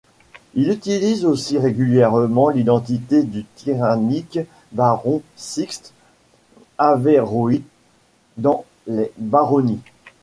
[0.55, 4.39] Il utilise aussi régulièrement l'identité du tyrannique
[4.71, 5.93] baron Sixte
[6.79, 7.59] Averroës
[8.37, 9.81] dans les baronnies.